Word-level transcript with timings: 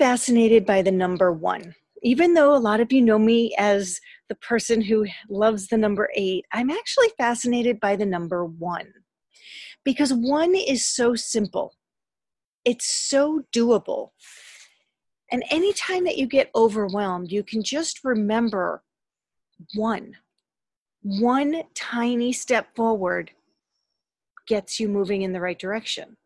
fascinated 0.00 0.64
by 0.64 0.80
the 0.80 0.90
number 0.90 1.30
one. 1.30 1.74
Even 2.02 2.32
though 2.32 2.56
a 2.56 2.64
lot 2.68 2.80
of 2.80 2.90
you 2.90 3.02
know 3.02 3.18
me 3.18 3.54
as 3.58 4.00
the 4.30 4.34
person 4.36 4.80
who 4.80 5.06
loves 5.28 5.68
the 5.68 5.76
number 5.76 6.08
eight, 6.16 6.46
I'm 6.52 6.70
actually 6.70 7.10
fascinated 7.18 7.78
by 7.80 7.96
the 7.96 8.06
number 8.06 8.46
one 8.46 8.90
because 9.84 10.10
one 10.14 10.54
is 10.54 10.86
so 10.86 11.14
simple, 11.14 11.74
it's 12.64 12.86
so 12.86 13.42
doable. 13.54 14.12
And 15.30 15.44
anytime 15.50 16.04
that 16.04 16.16
you 16.16 16.26
get 16.26 16.50
overwhelmed, 16.54 17.30
you 17.30 17.42
can 17.42 17.62
just 17.62 18.02
remember 18.02 18.82
one. 19.74 20.16
One 21.02 21.62
tiny 21.74 22.32
step 22.32 22.74
forward 22.74 23.32
gets 24.48 24.80
you 24.80 24.88
moving 24.88 25.20
in 25.20 25.34
the 25.34 25.40
right 25.42 25.58
direction. 25.58 26.16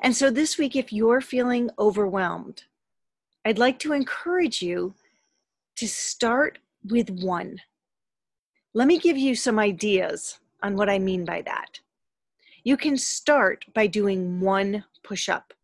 And 0.00 0.16
so 0.16 0.30
this 0.30 0.58
week, 0.58 0.76
if 0.76 0.92
you're 0.92 1.20
feeling 1.20 1.70
overwhelmed, 1.78 2.64
I'd 3.44 3.58
like 3.58 3.78
to 3.80 3.92
encourage 3.92 4.62
you 4.62 4.94
to 5.76 5.88
start 5.88 6.58
with 6.84 7.10
one. 7.10 7.60
Let 8.74 8.86
me 8.86 8.98
give 8.98 9.16
you 9.16 9.34
some 9.34 9.58
ideas 9.58 10.38
on 10.62 10.76
what 10.76 10.90
I 10.90 10.98
mean 10.98 11.24
by 11.24 11.42
that. 11.42 11.80
You 12.62 12.76
can 12.76 12.96
start 12.96 13.64
by 13.74 13.86
doing 13.86 14.40
one 14.40 14.84
push 15.02 15.28
up. 15.28 15.54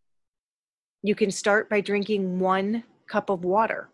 You 1.02 1.14
can 1.14 1.30
start 1.30 1.68
by 1.68 1.80
drinking 1.80 2.38
one 2.38 2.84
cup 3.06 3.30
of 3.30 3.44
water. 3.44 3.90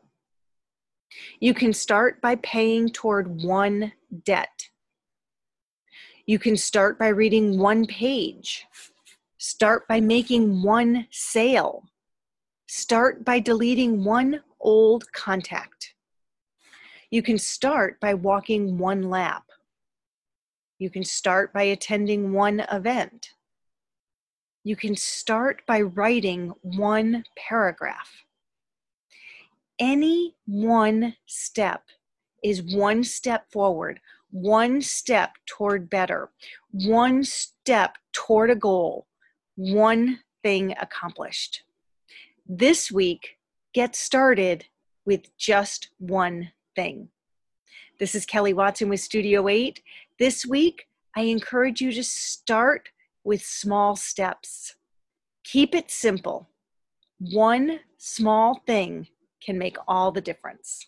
You 1.40 1.52
can 1.52 1.72
start 1.72 2.20
by 2.22 2.36
paying 2.36 2.88
toward 2.88 3.42
one 3.42 3.92
debt. 4.24 4.70
You 6.24 6.38
can 6.38 6.56
start 6.56 6.98
by 6.98 7.08
reading 7.08 7.58
one 7.58 7.86
page. 7.86 8.66
Start 9.44 9.88
by 9.88 10.00
making 10.00 10.62
one 10.62 11.08
sale. 11.10 11.82
Start 12.68 13.24
by 13.24 13.40
deleting 13.40 14.04
one 14.04 14.40
old 14.60 15.12
contact. 15.12 15.94
You 17.10 17.22
can 17.22 17.38
start 17.38 17.98
by 17.98 18.14
walking 18.14 18.78
one 18.78 19.10
lap. 19.10 19.42
You 20.78 20.90
can 20.90 21.02
start 21.02 21.52
by 21.52 21.64
attending 21.64 22.32
one 22.32 22.60
event. 22.70 23.30
You 24.62 24.76
can 24.76 24.94
start 24.94 25.62
by 25.66 25.80
writing 25.80 26.52
one 26.62 27.24
paragraph. 27.36 28.12
Any 29.80 30.36
one 30.46 31.16
step 31.26 31.82
is 32.44 32.62
one 32.62 33.02
step 33.02 33.50
forward, 33.50 33.98
one 34.30 34.80
step 34.80 35.32
toward 35.46 35.90
better, 35.90 36.30
one 36.70 37.24
step 37.24 37.98
toward 38.12 38.48
a 38.48 38.54
goal, 38.54 39.08
one 39.56 40.20
thing 40.42 40.74
accomplished. 40.80 41.62
This 42.46 42.90
week, 42.90 43.38
get 43.72 43.94
started 43.94 44.66
with 45.04 45.36
just 45.36 45.90
one 45.98 46.52
thing. 46.74 47.08
This 47.98 48.14
is 48.14 48.26
Kelly 48.26 48.52
Watson 48.52 48.88
with 48.88 49.00
Studio 49.00 49.48
8. 49.48 49.82
This 50.18 50.46
week, 50.46 50.88
I 51.16 51.22
encourage 51.22 51.80
you 51.80 51.92
to 51.92 52.02
start 52.02 52.88
with 53.24 53.44
small 53.44 53.96
steps. 53.96 54.76
Keep 55.44 55.74
it 55.74 55.90
simple. 55.90 56.48
One 57.18 57.80
small 57.98 58.60
thing 58.66 59.08
can 59.44 59.58
make 59.58 59.76
all 59.86 60.10
the 60.10 60.20
difference. 60.20 60.86